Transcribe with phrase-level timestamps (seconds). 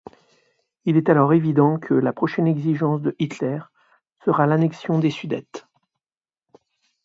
[0.85, 3.59] Il est alors évident que la prochaine exigence de Hitler
[4.25, 5.67] sera l'annexion des Sudètes.